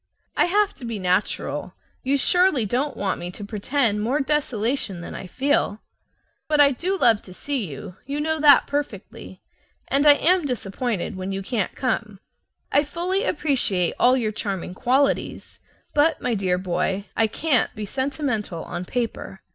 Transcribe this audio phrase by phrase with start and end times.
[0.35, 1.75] I have to be natural.
[2.01, 5.79] You surely don't want me to pretend more desolation than I feel.
[6.47, 9.43] But I do love to see you, you know that perfectly,
[9.89, 12.19] and I am disappointed when you can't come.
[12.71, 15.59] I fully appreciate all your charming qualities,
[15.93, 19.43] but, my dear boy, I CAN'T be sentimental on paper.